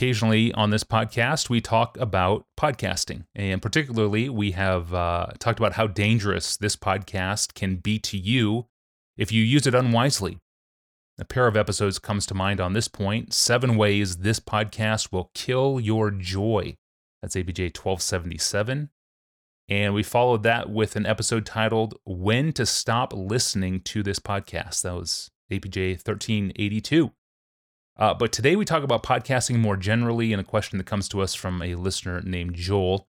[0.00, 3.24] Occasionally on this podcast, we talk about podcasting.
[3.34, 8.64] And particularly, we have uh, talked about how dangerous this podcast can be to you
[9.18, 10.38] if you use it unwisely.
[11.18, 15.30] A pair of episodes comes to mind on this point Seven Ways This Podcast Will
[15.34, 16.76] Kill Your Joy.
[17.20, 18.88] That's APJ 1277.
[19.68, 24.80] And we followed that with an episode titled When to Stop Listening to This Podcast.
[24.80, 27.12] That was APJ 1382.
[28.00, 31.20] Uh, but today we talk about podcasting more generally and a question that comes to
[31.20, 33.06] us from a listener named Joel.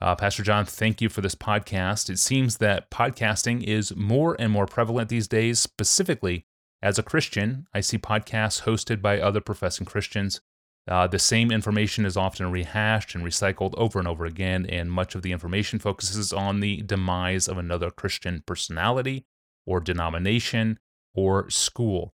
[0.00, 2.10] Uh, Pastor John, thank you for this podcast.
[2.10, 5.60] It seems that podcasting is more and more prevalent these days.
[5.60, 6.44] Specifically,
[6.82, 10.40] as a Christian, I see podcasts hosted by other professing Christians.
[10.88, 15.14] Uh, the same information is often rehashed and recycled over and over again, and much
[15.14, 19.24] of the information focuses on the demise of another Christian personality
[19.66, 20.80] or denomination
[21.14, 22.12] or school.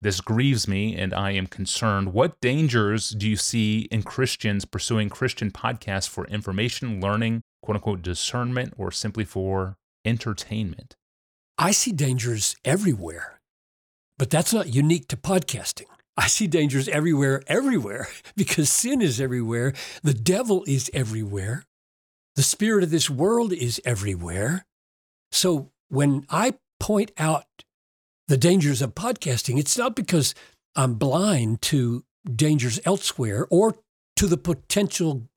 [0.00, 2.12] This grieves me, and I am concerned.
[2.12, 8.02] What dangers do you see in Christians pursuing Christian podcasts for information, learning, quote unquote,
[8.02, 10.94] discernment, or simply for entertainment?
[11.58, 13.40] I see dangers everywhere,
[14.18, 15.86] but that's not unique to podcasting.
[16.16, 19.72] I see dangers everywhere, everywhere, because sin is everywhere,
[20.04, 21.64] the devil is everywhere,
[22.36, 24.64] the spirit of this world is everywhere.
[25.32, 27.46] So when I point out
[28.28, 30.34] the dangers of podcasting, it's not because
[30.76, 32.04] I'm blind to
[32.36, 33.76] dangers elsewhere or
[34.16, 35.28] to the potential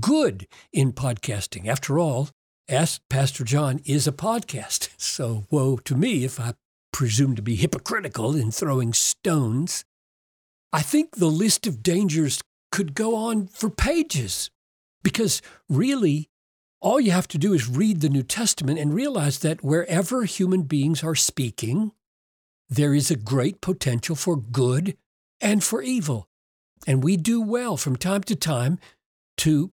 [0.00, 1.68] good in podcasting.
[1.68, 2.28] After all,
[2.68, 4.90] Ask Pastor John is a podcast.
[4.98, 6.54] So woe to me if I
[6.92, 9.84] presume to be hypocritical in throwing stones.
[10.72, 14.50] I think the list of dangers could go on for pages
[15.02, 16.28] because really,
[16.80, 20.62] all you have to do is read the New Testament and realize that wherever human
[20.62, 21.92] beings are speaking,
[22.70, 24.96] there is a great potential for good
[25.40, 26.28] and for evil.
[26.86, 28.78] And we do well from time to time
[29.38, 29.70] to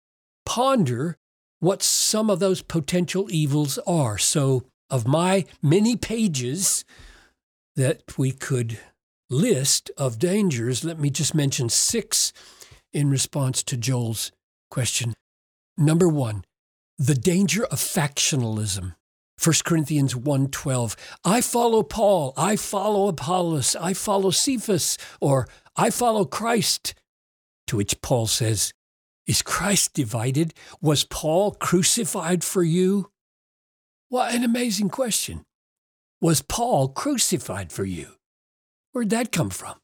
[0.45, 1.17] ponder
[1.59, 4.17] what some of those potential evils are.
[4.17, 6.83] So, of my many pages
[7.77, 8.77] that we could
[9.29, 12.33] list of dangers, let me just mention six
[12.91, 14.31] in response to Joel's
[14.69, 15.13] question.
[15.77, 16.43] Number one,
[16.97, 18.95] the danger of factionalism.
[19.43, 26.25] 1 Corinthians 1:12 I follow Paul, I follow Apollos, I follow Cephas or I follow
[26.25, 26.93] Christ.
[27.67, 28.73] To which Paul says,
[29.25, 30.53] is Christ divided?
[30.81, 33.11] Was Paul crucified for you?
[34.09, 35.43] What an amazing question.
[36.19, 38.15] Was Paul crucified for you?
[38.91, 39.75] Where'd that come from?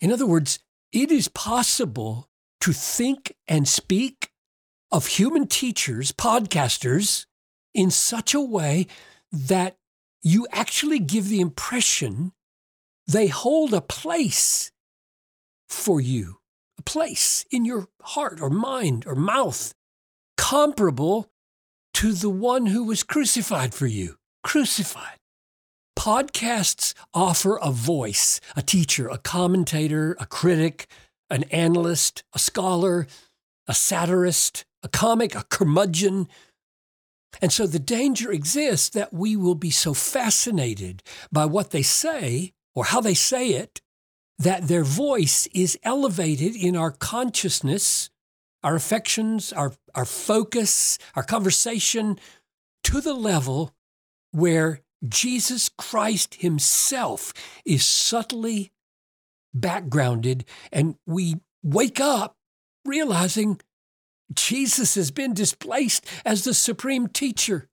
[0.00, 0.58] In other words,
[0.92, 2.28] it is possible
[2.60, 4.30] to think and speak
[4.90, 7.26] of human teachers, podcasters,
[7.76, 8.86] in such a way
[9.30, 9.76] that
[10.22, 12.32] you actually give the impression
[13.06, 14.72] they hold a place
[15.68, 16.38] for you,
[16.78, 19.74] a place in your heart or mind or mouth
[20.36, 21.30] comparable
[21.94, 24.16] to the one who was crucified for you.
[24.42, 25.18] Crucified.
[25.98, 30.88] Podcasts offer a voice, a teacher, a commentator, a critic,
[31.30, 33.06] an analyst, a scholar,
[33.66, 36.28] a satirist, a comic, a curmudgeon,
[37.40, 42.52] and so the danger exists that we will be so fascinated by what they say
[42.74, 43.80] or how they say it
[44.38, 48.10] that their voice is elevated in our consciousness,
[48.62, 52.18] our affections, our, our focus, our conversation
[52.84, 53.74] to the level
[54.32, 57.32] where Jesus Christ Himself
[57.64, 58.72] is subtly
[59.54, 62.36] backgrounded, and we wake up
[62.84, 63.60] realizing
[64.32, 67.68] Jesus has been displaced as the supreme teacher,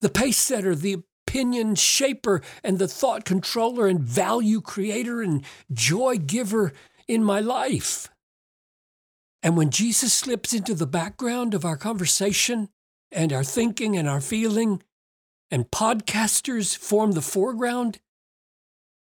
[0.00, 6.16] the pace setter, the opinion shaper, and the thought controller and value creator and joy
[6.16, 6.72] giver
[7.06, 8.10] in my life.
[9.42, 12.68] And when Jesus slips into the background of our conversation
[13.12, 14.82] and our thinking and our feeling,
[15.50, 18.00] and podcasters form the foreground,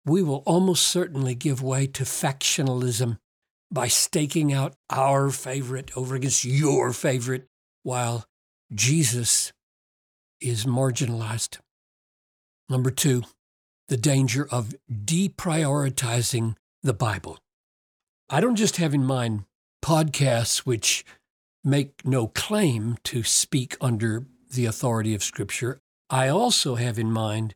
[0.06, 3.18] we will almost certainly give way to factionalism
[3.70, 7.46] by staking out our favorite over against your favorite
[7.82, 8.24] while
[8.72, 9.52] Jesus
[10.40, 11.58] is marginalized.
[12.68, 13.22] Number two,
[13.88, 17.38] the danger of deprioritizing the Bible.
[18.28, 19.44] I don't just have in mind
[19.82, 21.04] podcasts which
[21.64, 25.80] make no claim to speak under the authority of Scripture.
[26.08, 27.54] I also have in mind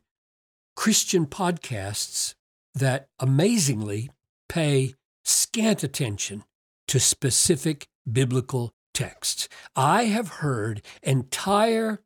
[0.75, 2.35] Christian podcasts
[2.73, 4.11] that amazingly
[4.49, 4.93] pay
[5.25, 6.43] scant attention
[6.87, 9.49] to specific biblical texts.
[9.75, 12.01] I have heard entire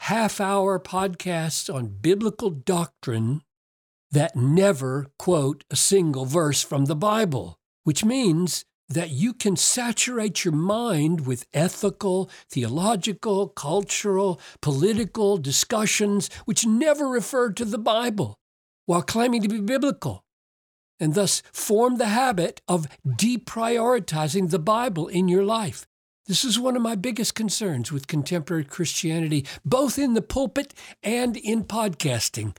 [0.00, 3.42] half hour podcasts on biblical doctrine
[4.10, 10.44] that never quote a single verse from the Bible, which means that you can saturate
[10.44, 18.38] your mind with ethical, theological, cultural, political discussions which never refer to the Bible
[18.86, 20.24] while claiming to be biblical,
[21.02, 25.84] and thus form the habit of deprioritizing the Bible in your life.
[26.26, 30.72] This is one of my biggest concerns with contemporary Christianity, both in the pulpit
[31.02, 32.56] and in podcasting.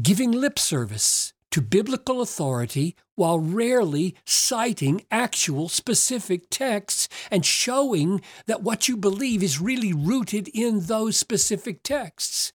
[0.00, 8.62] Giving lip service to biblical authority while rarely citing actual specific texts and showing that
[8.62, 12.52] what you believe is really rooted in those specific texts.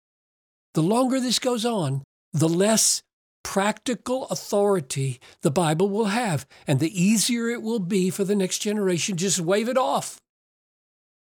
[0.74, 2.02] The longer this goes on,
[2.32, 3.04] the less
[3.42, 8.58] practical authority the Bible will have, and the easier it will be for the next
[8.58, 10.20] generation just wave it off.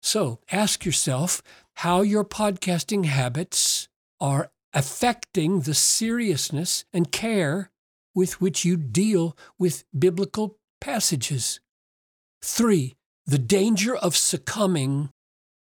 [0.01, 1.41] So ask yourself
[1.75, 3.87] how your podcasting habits
[4.19, 7.71] are affecting the seriousness and care
[8.15, 11.59] with which you deal with biblical passages.
[12.41, 12.95] Three,
[13.25, 15.09] the danger of succumbing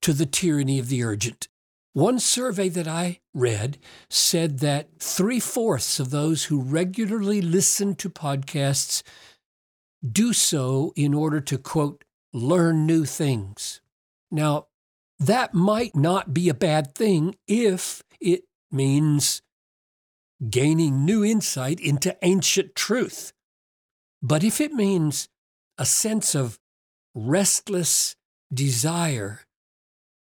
[0.02, 1.50] to the tyranny of the urgent.
[1.94, 3.78] One survey that I read
[4.10, 9.04] said that three fourths of those who regularly listen to podcasts
[10.10, 12.04] do so in order to, quote,
[12.34, 13.82] learn new things.
[14.32, 14.68] Now,
[15.20, 19.42] that might not be a bad thing if it means
[20.50, 23.34] gaining new insight into ancient truth.
[24.24, 25.28] But if it means
[25.78, 26.58] a sense of
[27.14, 28.16] restless
[28.52, 29.42] desire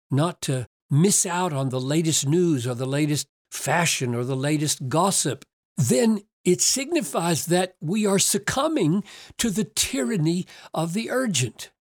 [0.10, 4.88] not to miss out on the latest news or the latest fashion or the latest
[4.90, 5.44] gossip,
[5.78, 9.04] then it signifies that we are succumbing
[9.38, 11.72] to the tyranny of the urgent.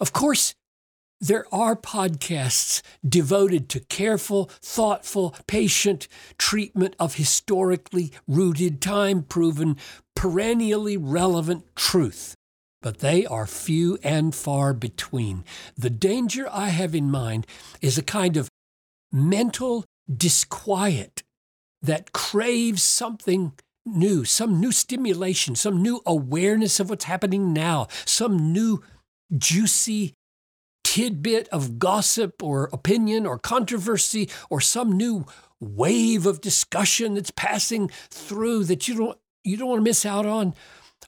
[0.00, 0.54] Of course,
[1.20, 6.08] there are podcasts devoted to careful, thoughtful, patient
[6.38, 9.78] treatment of historically rooted, time proven,
[10.14, 12.36] perennially relevant truth.
[12.82, 15.44] But they are few and far between.
[15.76, 17.46] The danger I have in mind
[17.80, 18.48] is a kind of
[19.12, 19.84] mental
[20.14, 21.22] disquiet
[21.82, 23.52] that craves something
[23.84, 28.82] new, some new stimulation, some new awareness of what's happening now, some new
[29.36, 30.14] juicy
[30.84, 35.26] tidbit of gossip or opinion or controversy or some new
[35.60, 40.26] wave of discussion that's passing through that you don't you don't want to miss out
[40.26, 40.54] on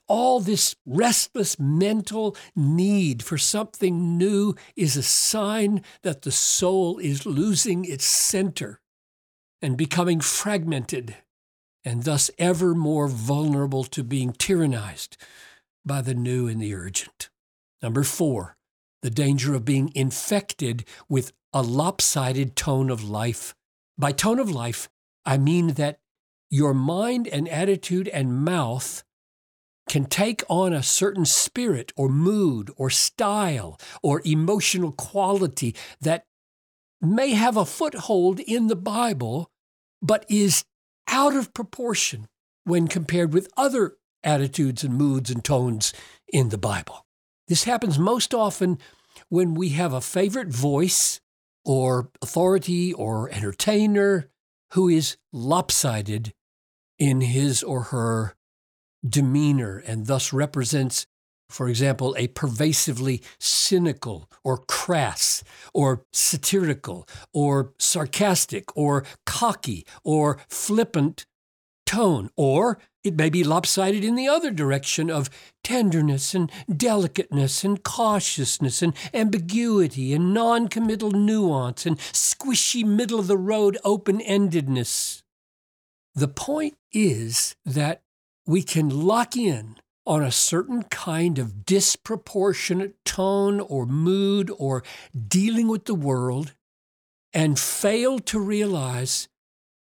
[0.09, 7.25] all this restless mental need for something new is a sign that the soul is
[7.25, 8.81] losing its center
[9.61, 11.15] and becoming fragmented
[11.85, 15.15] and thus ever more vulnerable to being tyrannized
[15.85, 17.29] by the new and the urgent.
[17.81, 18.57] Number 4,
[19.01, 23.55] the danger of being infected with a lopsided tone of life.
[23.97, 24.89] By tone of life,
[25.25, 25.99] I mean that
[26.49, 29.03] your mind and attitude and mouth
[29.89, 36.25] can take on a certain spirit or mood or style or emotional quality that
[37.01, 39.51] may have a foothold in the Bible,
[40.01, 40.63] but is
[41.07, 42.27] out of proportion
[42.63, 45.93] when compared with other attitudes and moods and tones
[46.31, 47.05] in the Bible.
[47.47, 48.77] This happens most often
[49.29, 51.19] when we have a favorite voice
[51.65, 54.29] or authority or entertainer
[54.73, 56.33] who is lopsided
[56.99, 58.35] in his or her
[59.07, 61.05] demeanor and thus represents,
[61.49, 71.25] for example, a pervasively cynical or crass or satirical or sarcastic or cocky or flippant
[71.85, 75.29] tone, or it may be lopsided in the other direction of
[75.63, 83.27] tenderness and delicateness and cautiousness and ambiguity and non committal nuance and squishy middle of
[83.27, 85.23] the road open endedness.
[86.13, 88.01] The point is that
[88.49, 89.75] we can lock in
[90.07, 94.83] on a certain kind of disproportionate tone or mood or
[95.27, 96.55] dealing with the world
[97.31, 99.27] and fail to realize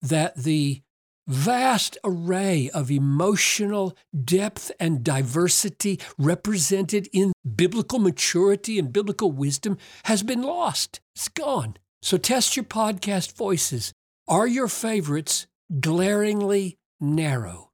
[0.01, 0.81] that the
[1.27, 10.23] vast array of emotional depth and diversity represented in biblical maturity and biblical wisdom has
[10.23, 11.01] been lost.
[11.17, 11.75] It's gone.
[12.01, 13.91] So test your podcast voices.
[14.25, 15.47] Are your favorites
[15.81, 17.72] glaringly narrow?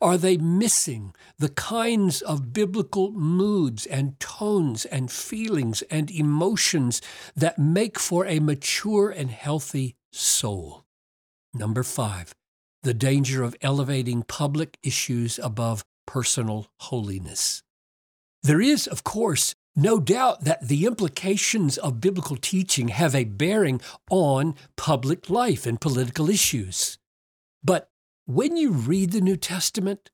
[0.00, 7.00] Are they missing the kinds of biblical moods and tones and feelings and emotions
[7.34, 10.84] that make for a mature and healthy soul?
[11.54, 12.34] Number five,
[12.82, 17.62] the danger of elevating public issues above personal holiness.
[18.42, 23.80] There is, of course, no doubt that the implications of biblical teaching have a bearing
[24.10, 26.98] on public life and political issues.
[27.64, 27.88] But
[28.34, 30.10] when you read the New Testament,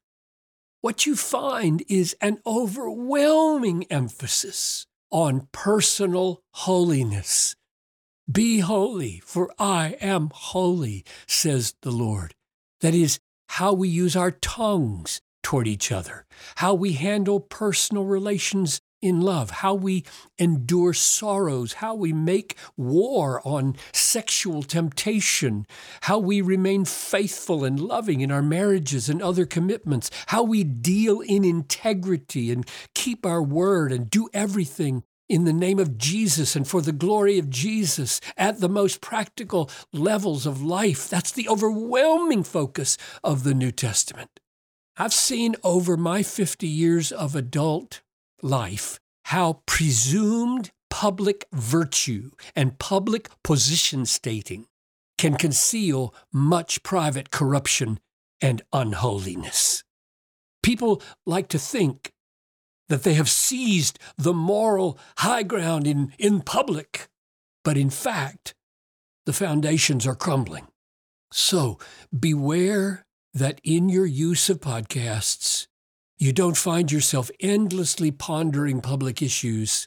[0.81, 7.55] what you find is an overwhelming emphasis on personal holiness.
[8.31, 12.35] Be holy, for I am holy, says the Lord.
[12.81, 13.19] That is
[13.51, 19.51] how we use our tongues toward each other, how we handle personal relations in love,
[19.51, 20.05] how we
[20.39, 25.67] endure sorrows, how we make war on sexual temptation,
[26.03, 31.21] how we remain faithful and loving in our marriages and other commitments, how we deal
[31.21, 36.67] in integrity and keep our word and do everything in the name of Jesus and
[36.67, 41.09] for the glory of Jesus at the most practical levels of life.
[41.09, 44.41] That's the overwhelming focus of the New Testament.
[44.97, 48.01] I've seen over my 50 years of adult
[48.43, 54.67] life how presumed public virtue and public position stating
[55.19, 57.99] can conceal much private corruption
[58.41, 59.85] and unholiness.
[60.63, 62.13] People like to think
[62.89, 67.09] that they have seized the moral high ground in, in public,
[67.65, 68.55] but in fact,
[69.27, 70.69] the foundations are crumbling.
[71.31, 71.79] So
[72.19, 73.05] beware
[73.35, 75.67] that in your use of podcasts,
[76.19, 79.87] you don't find yourself endlessly pondering public issues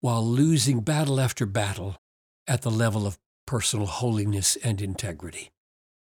[0.00, 1.96] while losing battle after battle
[2.46, 5.50] at the level of personal holiness and integrity.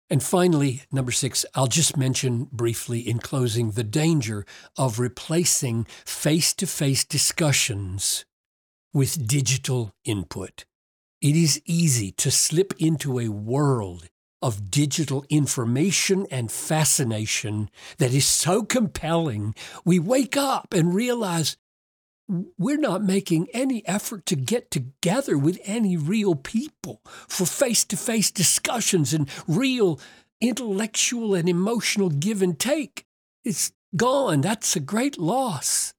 [0.09, 4.45] And finally, number six, I'll just mention briefly in closing the danger
[4.77, 8.23] of replacing face to face discussions
[8.93, 10.63] with digital input.
[11.21, 14.07] It is easy to slip into a world
[14.41, 21.57] of digital information and fascination that is so compelling, we wake up and realize
[22.57, 27.97] we're not making any effort to get together with any real people for face to
[27.97, 29.99] face discussions and real
[30.41, 33.05] intellectual and emotional give and take.
[33.43, 34.41] It's gone.
[34.41, 35.93] That's a great loss.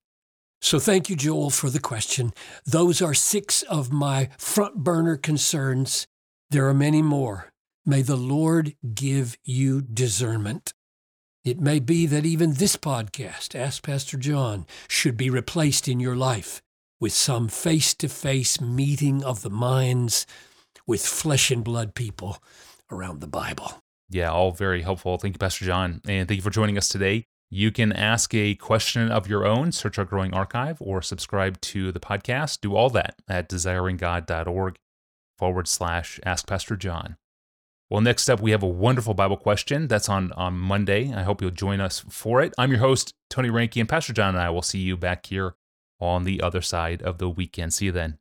[0.61, 2.33] So, thank you, Joel, for the question.
[2.67, 6.09] Those are six of my front burner concerns.
[6.51, 7.53] There are many more.
[7.89, 10.75] May the Lord give you discernment.
[11.43, 16.15] It may be that even this podcast, Ask Pastor John, should be replaced in your
[16.15, 16.61] life
[17.01, 20.27] with some face to face meeting of the minds
[20.87, 22.43] with flesh and blood people
[22.93, 23.83] around the Bible.
[24.11, 25.17] Yeah, all very helpful.
[25.17, 26.03] Thank you, Pastor John.
[26.07, 27.25] And thank you for joining us today.
[27.49, 31.91] You can ask a question of your own, search our growing archive, or subscribe to
[31.91, 32.61] the podcast.
[32.61, 34.77] Do all that at desiringgod.org
[35.39, 37.17] forward slash Ask Pastor John.
[37.91, 41.11] Well, next up, we have a wonderful Bible question that's on, on Monday.
[41.15, 42.53] I hope you'll join us for it.
[42.59, 45.55] I'm your host, Tony Reinke, and Pastor John and I will see you back here
[45.99, 47.73] on the other side of the weekend.
[47.73, 48.19] See you then.